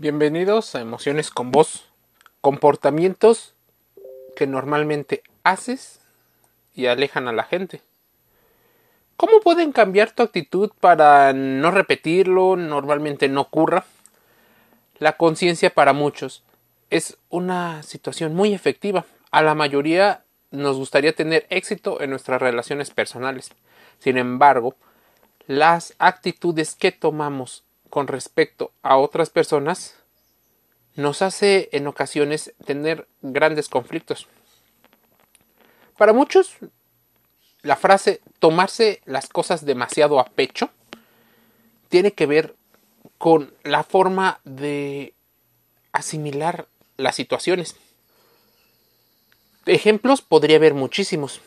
[0.00, 1.84] Bienvenidos a Emociones con Voz.
[2.40, 3.52] Comportamientos
[4.34, 6.00] que normalmente haces
[6.74, 7.82] y alejan a la gente.
[9.18, 13.84] ¿Cómo pueden cambiar tu actitud para no repetirlo, normalmente no ocurra?
[14.98, 16.44] La conciencia para muchos
[16.88, 19.04] es una situación muy efectiva.
[19.30, 23.50] A la mayoría nos gustaría tener éxito en nuestras relaciones personales.
[23.98, 24.76] Sin embargo,
[25.46, 29.96] las actitudes que tomamos con respecto a otras personas
[30.94, 34.26] nos hace en ocasiones tener grandes conflictos.
[35.98, 36.56] Para muchos,
[37.62, 40.70] la frase tomarse las cosas demasiado a pecho
[41.88, 42.56] tiene que ver
[43.18, 45.14] con la forma de
[45.92, 47.76] asimilar las situaciones.
[49.66, 51.40] Ejemplos podría haber muchísimos.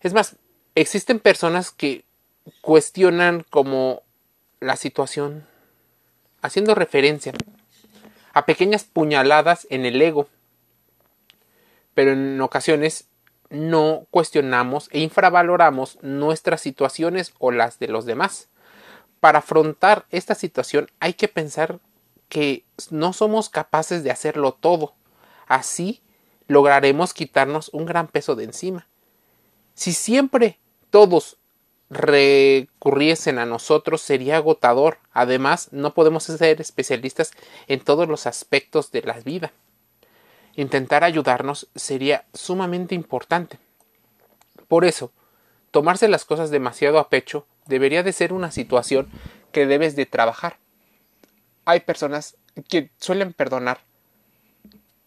[0.00, 0.36] Es más,
[0.74, 2.04] existen personas que
[2.60, 4.02] cuestionan como
[4.60, 5.46] la situación
[6.42, 7.32] haciendo referencia
[8.32, 10.28] a pequeñas puñaladas en el ego.
[11.94, 13.08] Pero en ocasiones
[13.48, 18.48] no cuestionamos e infravaloramos nuestras situaciones o las de los demás.
[19.18, 21.80] Para afrontar esta situación hay que pensar
[22.28, 24.94] que no somos capaces de hacerlo todo.
[25.46, 26.00] Así
[26.46, 28.86] lograremos quitarnos un gran peso de encima.
[29.74, 30.58] Si siempre
[30.90, 31.36] todos
[31.90, 34.98] recurriesen a nosotros sería agotador.
[35.12, 37.32] Además, no podemos ser especialistas
[37.66, 39.52] en todos los aspectos de la vida.
[40.54, 43.58] Intentar ayudarnos sería sumamente importante.
[44.68, 45.12] Por eso,
[45.72, 49.08] tomarse las cosas demasiado a pecho debería de ser una situación
[49.52, 50.58] que debes de trabajar.
[51.64, 52.36] Hay personas
[52.68, 53.80] que suelen perdonar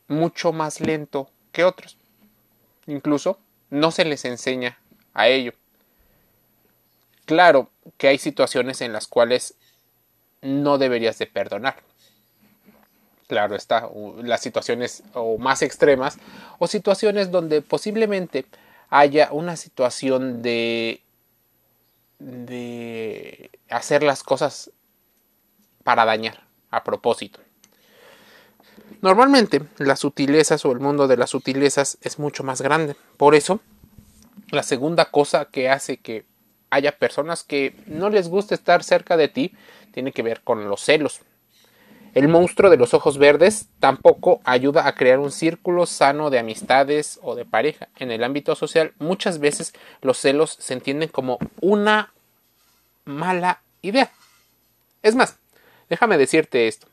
[0.07, 1.97] mucho más lento que otros.
[2.87, 3.39] Incluso
[3.69, 4.79] no se les enseña
[5.13, 5.53] a ello.
[7.33, 9.55] Claro que hay situaciones en las cuales
[10.43, 11.77] no deberías de perdonar.
[13.27, 13.89] Claro está,
[14.21, 16.19] las situaciones o más extremas
[16.59, 18.45] o situaciones donde posiblemente
[18.91, 21.01] haya una situación de
[22.19, 24.69] de hacer las cosas
[25.83, 27.39] para dañar a propósito.
[29.01, 32.95] Normalmente las sutilezas o el mundo de las sutilezas es mucho más grande.
[33.17, 33.59] Por eso,
[34.51, 36.31] la segunda cosa que hace que
[36.73, 39.53] haya personas que no les gusta estar cerca de ti
[39.91, 41.21] tiene que ver con los celos.
[42.15, 47.19] El monstruo de los ojos verdes tampoco ayuda a crear un círculo sano de amistades
[47.21, 47.89] o de pareja.
[47.97, 52.11] En el ámbito social muchas veces los celos se entienden como una
[53.05, 54.11] mala idea.
[55.01, 55.37] Es más,
[55.89, 56.87] déjame decirte esto.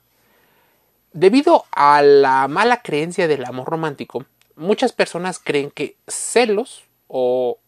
[1.12, 4.24] Debido a la mala creencia del amor romántico,
[4.56, 7.58] muchas personas creen que celos o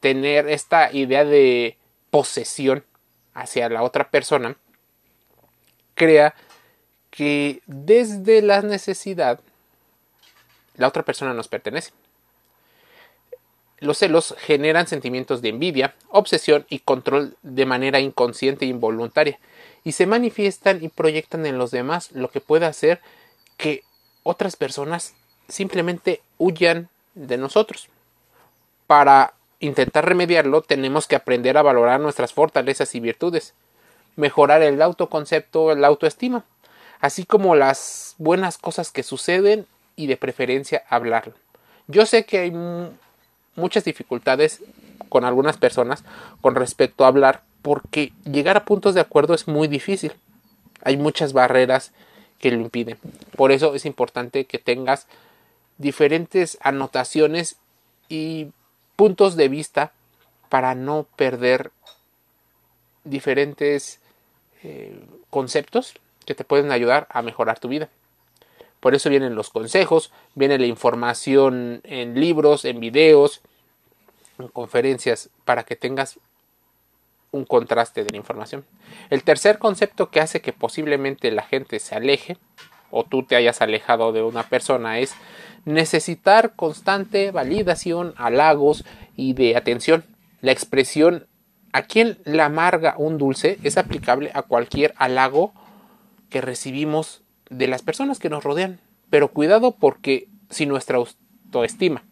[0.00, 1.76] tener esta idea de
[2.10, 2.84] posesión
[3.34, 4.56] hacia la otra persona,
[5.94, 6.34] crea
[7.10, 9.40] que desde la necesidad
[10.76, 11.92] la otra persona nos pertenece.
[13.78, 19.38] Los celos generan sentimientos de envidia, obsesión y control de manera inconsciente e involuntaria
[19.84, 23.00] y se manifiestan y proyectan en los demás, lo que puede hacer
[23.56, 23.82] que
[24.22, 25.14] otras personas
[25.48, 27.88] simplemente huyan de nosotros.
[28.86, 33.54] Para intentar remediarlo, tenemos que aprender a valorar nuestras fortalezas y virtudes,
[34.16, 36.44] mejorar el autoconcepto, la autoestima,
[37.00, 39.66] así como las buenas cosas que suceden
[39.96, 41.34] y de preferencia hablarlo.
[41.86, 42.52] Yo sé que hay
[43.54, 44.62] muchas dificultades
[45.08, 46.04] con algunas personas
[46.40, 50.12] con respecto a hablar porque llegar a puntos de acuerdo es muy difícil.
[50.82, 51.92] Hay muchas barreras
[52.38, 52.96] que lo impiden.
[53.36, 55.06] Por eso es importante que tengas
[55.76, 57.56] diferentes anotaciones
[58.08, 58.48] y
[59.00, 59.94] puntos de vista
[60.50, 61.70] para no perder
[63.04, 63.98] diferentes
[64.62, 65.94] eh, conceptos
[66.26, 67.88] que te pueden ayudar a mejorar tu vida.
[68.78, 73.40] Por eso vienen los consejos, viene la información en libros, en videos,
[74.38, 76.20] en conferencias, para que tengas
[77.30, 78.66] un contraste de la información.
[79.08, 82.36] El tercer concepto que hace que posiblemente la gente se aleje
[82.90, 85.14] o tú te hayas alejado de una persona es
[85.64, 88.84] necesitar constante validación, halagos
[89.16, 90.04] y de atención.
[90.40, 91.26] La expresión
[91.72, 95.52] a quien le amarga un dulce es aplicable a cualquier halago
[96.28, 98.80] que recibimos de las personas que nos rodean.
[99.10, 102.04] Pero cuidado porque si nuestra autoestima,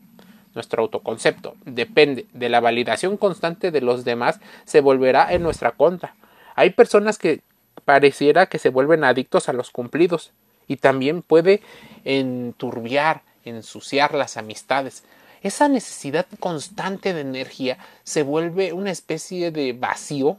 [0.55, 6.15] nuestro autoconcepto depende de la validación constante de los demás, se volverá en nuestra contra.
[6.55, 7.43] Hay personas que
[7.85, 10.33] pareciera que se vuelven adictos a los cumplidos
[10.69, 11.63] y también puede
[12.05, 15.03] enturbiar, ensuciar las amistades.
[15.43, 20.37] Esa necesidad constante de energía se vuelve una especie de vacío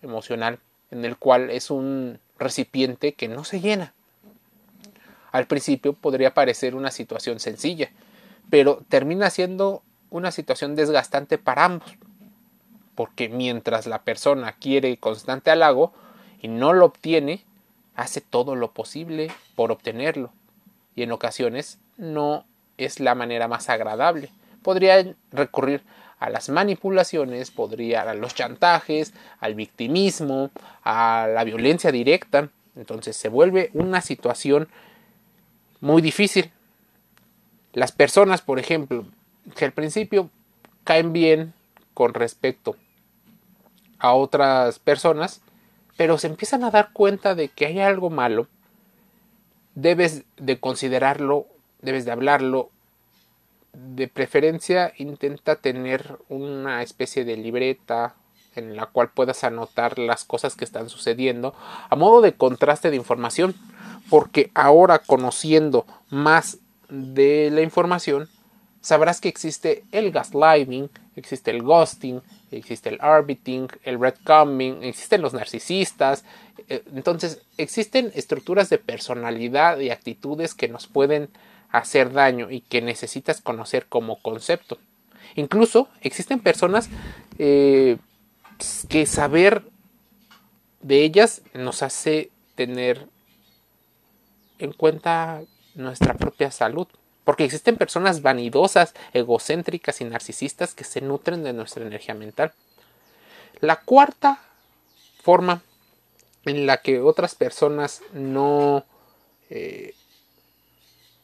[0.00, 0.60] emocional
[0.90, 3.92] en el cual es un recipiente que no se llena.
[5.32, 7.90] Al principio podría parecer una situación sencilla,
[8.48, 11.96] pero termina siendo una situación desgastante para ambos,
[12.94, 15.92] porque mientras la persona quiere constante halago
[16.40, 17.44] y no lo obtiene,
[17.94, 20.30] hace todo lo posible por obtenerlo,
[20.94, 22.46] y en ocasiones no
[22.76, 24.30] es la manera más agradable.
[24.62, 25.82] Podría recurrir
[26.20, 30.52] a las manipulaciones, podría a los chantajes, al victimismo,
[30.84, 32.50] a la violencia directa.
[32.76, 34.68] Entonces se vuelve una situación
[35.80, 36.52] muy difícil.
[37.72, 39.06] Las personas, por ejemplo,
[39.56, 40.30] que al principio
[40.84, 41.52] caen bien
[41.94, 42.76] con respecto
[43.98, 45.40] a otras personas,
[45.96, 48.46] pero se empiezan a dar cuenta de que hay algo malo,
[49.80, 51.46] debes de considerarlo,
[51.82, 52.70] debes de hablarlo,
[53.72, 58.16] de preferencia intenta tener una especie de libreta
[58.56, 61.54] en la cual puedas anotar las cosas que están sucediendo
[61.90, 63.54] a modo de contraste de información,
[64.10, 66.58] porque ahora conociendo más
[66.88, 68.28] de la información,
[68.80, 75.34] sabrás que existe el gaslighting, existe el ghosting, existe el arbiting, el redcombing, existen los
[75.34, 76.24] narcisistas.
[76.68, 81.28] Eh, entonces, existen estructuras de personalidad y actitudes que nos pueden
[81.70, 84.78] hacer daño y que necesitas conocer como concepto.
[85.34, 86.88] Incluso existen personas
[87.38, 87.98] eh,
[88.88, 89.62] que saber
[90.82, 93.06] de ellas nos hace tener
[94.58, 95.42] en cuenta
[95.74, 96.88] nuestra propia salud.
[97.28, 102.54] Porque existen personas vanidosas, egocéntricas y narcisistas que se nutren de nuestra energía mental.
[103.60, 104.40] La cuarta
[105.22, 105.60] forma
[106.46, 108.86] en la que otras personas no,
[109.50, 109.94] eh,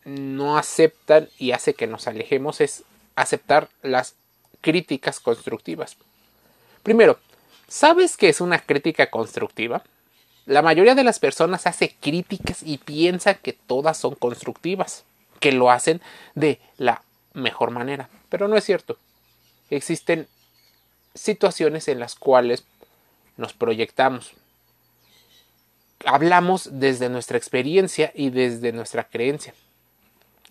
[0.05, 2.85] no aceptan y hace que nos alejemos es
[3.17, 4.15] aceptar las
[4.61, 5.97] críticas constructivas.
[6.83, 7.19] Primero,
[7.67, 9.83] ¿sabes qué es una crítica constructiva?
[10.45, 15.05] La mayoría de las personas hace críticas y piensa que todas son constructivas
[15.45, 16.01] que lo hacen
[16.35, 17.03] de la
[17.35, 18.09] mejor manera.
[18.31, 18.97] Pero no es cierto.
[19.69, 20.27] Existen
[21.13, 22.65] situaciones en las cuales
[23.37, 24.33] nos proyectamos.
[26.07, 29.53] Hablamos desde nuestra experiencia y desde nuestra creencia.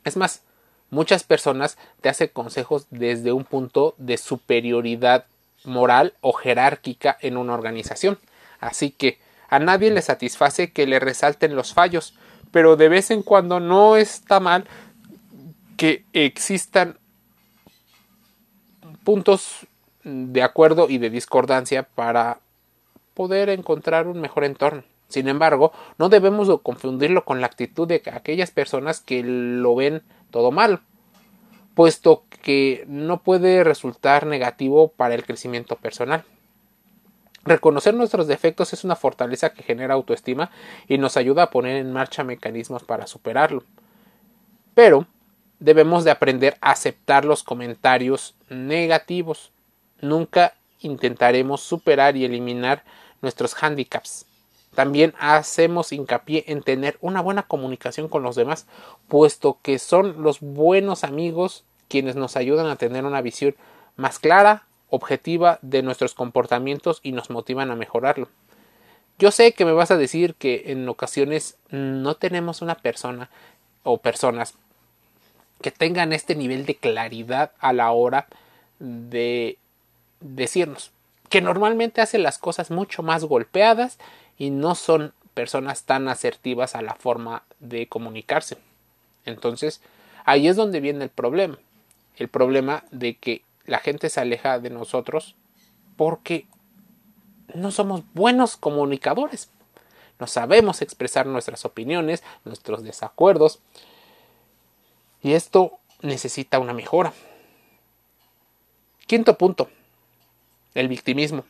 [0.03, 0.43] Es más,
[0.91, 5.25] muchas personas te hacen consejos desde un punto de superioridad
[5.63, 8.19] moral o jerárquica en una organización.
[8.59, 9.17] Así que
[9.49, 12.13] a nadie le satisface que le resalten los fallos,
[12.51, 14.67] pero de vez en cuando no está mal
[15.77, 16.97] que existan
[19.03, 19.67] puntos
[20.03, 22.39] de acuerdo y de discordancia para
[23.13, 24.83] poder encontrar un mejor entorno.
[25.07, 30.51] Sin embargo, no debemos confundirlo con la actitud de aquellas personas que lo ven todo
[30.51, 30.81] mal,
[31.75, 36.23] puesto que no puede resultar negativo para el crecimiento personal.
[37.45, 40.49] Reconocer nuestros defectos es una fortaleza que genera autoestima
[40.87, 43.63] y nos ayuda a poner en marcha mecanismos para superarlo.
[44.73, 45.05] Pero
[45.63, 49.51] debemos de aprender a aceptar los comentarios negativos.
[50.01, 52.83] Nunca intentaremos superar y eliminar
[53.21, 54.25] nuestros handicaps.
[54.75, 58.67] También hacemos hincapié en tener una buena comunicación con los demás,
[59.07, 63.55] puesto que son los buenos amigos quienes nos ayudan a tener una visión
[63.95, 68.27] más clara, objetiva de nuestros comportamientos y nos motivan a mejorarlo.
[69.17, 73.29] Yo sé que me vas a decir que en ocasiones no tenemos una persona
[73.83, 74.55] o personas
[75.61, 78.27] que tengan este nivel de claridad a la hora
[78.79, 79.57] de
[80.19, 80.91] decirnos
[81.33, 83.97] que normalmente hacen las cosas mucho más golpeadas
[84.37, 88.59] y no son personas tan asertivas a la forma de comunicarse.
[89.25, 89.81] Entonces,
[90.25, 91.57] ahí es donde viene el problema.
[92.17, 95.35] El problema de que la gente se aleja de nosotros
[95.97, 96.45] porque
[97.55, 99.49] no somos buenos comunicadores.
[100.19, 103.59] No sabemos expresar nuestras opiniones, nuestros desacuerdos.
[105.23, 107.13] Y esto necesita una mejora.
[109.07, 109.69] Quinto punto.
[110.75, 111.45] El victimismo.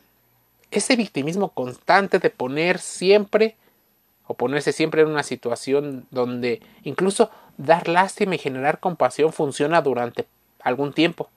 [0.70, 3.56] Ese victimismo constante de poner siempre
[4.26, 10.26] o ponerse siempre en una situación donde incluso dar lástima y generar compasión funciona durante
[10.60, 11.28] algún tiempo.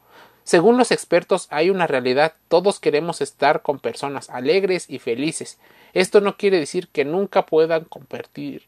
[0.44, 5.60] Según los expertos, hay una realidad, todos queremos estar con personas alegres y felices.
[5.94, 8.63] Esto no quiere decir que nunca puedan compartir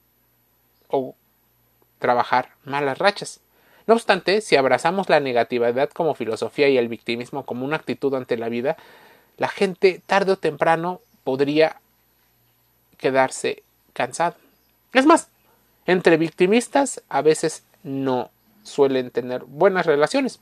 [0.90, 1.16] o
[2.00, 3.40] trabajar malas rachas.
[3.90, 8.38] No obstante, si abrazamos la negatividad como filosofía y el victimismo como una actitud ante
[8.38, 8.78] la vida,
[9.38, 11.82] la gente tarde o temprano podría
[13.00, 14.36] quedarse cansado.
[14.94, 15.30] Es más,
[15.88, 18.30] entre victimistas a veces no
[18.62, 20.40] suelen tener buenas relaciones.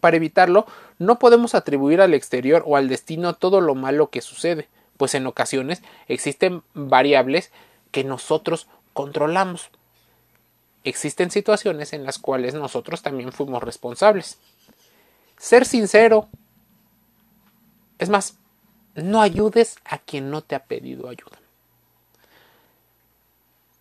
[0.00, 0.64] Para evitarlo,
[1.00, 5.26] no podemos atribuir al exterior o al destino todo lo malo que sucede, pues en
[5.26, 7.50] ocasiones existen variables
[7.90, 9.70] que nosotros controlamos.
[10.84, 14.38] Existen situaciones en las cuales nosotros también fuimos responsables.
[15.36, 16.28] Ser sincero.
[17.98, 18.38] Es más,
[18.94, 21.38] no ayudes a quien no te ha pedido ayuda.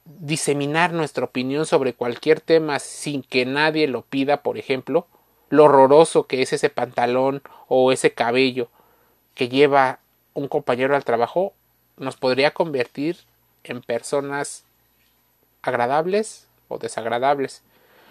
[0.06, 5.08] Diseminar nuestra opinión sobre cualquier tema sin que nadie lo pida, por ejemplo,
[5.50, 8.70] lo horroroso que es ese pantalón o ese cabello
[9.36, 10.00] que lleva
[10.34, 11.54] un compañero al trabajo,
[11.98, 13.18] nos podría convertir
[13.64, 14.64] en personas
[15.62, 17.62] agradables o desagradables.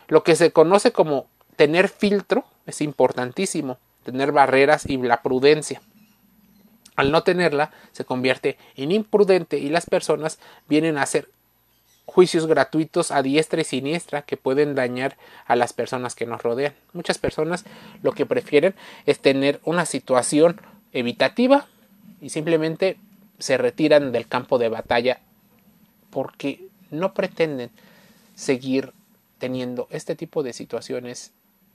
[0.09, 5.81] Lo que se conoce como tener filtro es importantísimo, tener barreras y la prudencia.
[6.97, 10.39] Al no tenerla, se convierte en imprudente y las personas
[10.69, 11.29] vienen a hacer
[12.09, 16.73] juicios gratuitos a diestra y siniestra que pueden dañar a las personas que nos rodean.
[16.95, 17.65] Muchas personas
[18.03, 18.75] lo que prefieren
[19.05, 20.61] es tener una situación
[20.93, 21.67] evitativa
[22.21, 22.97] y simplemente
[23.39, 25.21] se retiran del campo de batalla
[26.11, 27.71] porque no pretenden
[28.39, 28.93] seguir
[29.39, 31.33] teniendo este tipo de situaciones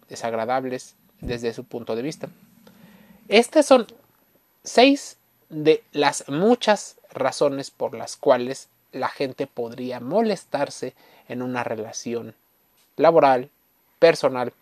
[0.08, 2.30] desagradables desde su punto de vista.
[3.28, 3.86] Estas son
[4.64, 5.18] seis
[5.50, 10.96] de las muchas razones por las cuales la gente podría molestarse
[11.28, 12.34] en una relación
[12.96, 13.50] laboral,
[14.00, 14.54] personal.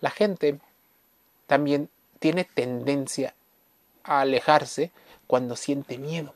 [0.00, 0.58] La gente
[1.46, 3.34] también tiene tendencia
[4.04, 4.90] a alejarse
[5.26, 6.34] cuando siente miedo.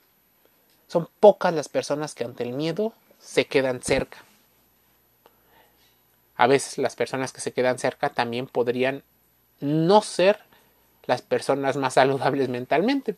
[0.88, 4.18] Son pocas las personas que ante el miedo se quedan cerca.
[6.36, 9.04] A veces las personas que se quedan cerca también podrían
[9.60, 10.40] no ser
[11.04, 13.16] las personas más saludables mentalmente.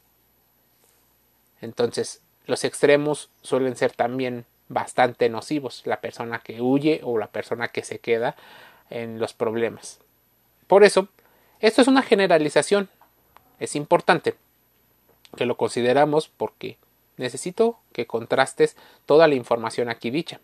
[1.61, 7.69] Entonces, los extremos suelen ser también bastante nocivos, la persona que huye o la persona
[7.69, 8.37] que se queda
[8.91, 10.01] en los problemas.
[10.67, 11.09] Por eso,
[11.61, 12.91] esto es una generalización.
[13.59, 14.35] Es importante
[15.37, 16.77] que lo consideramos porque
[17.17, 20.41] necesito que contrastes toda la información aquí dicha.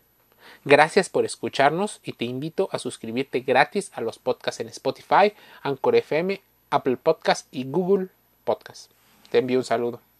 [0.65, 5.95] Gracias por escucharnos y te invito a suscribirte gratis a los podcasts en Spotify, Anchor
[5.95, 8.09] FM, Apple Podcast y Google
[8.43, 8.91] Podcast.
[9.29, 10.10] Te envío un saludo.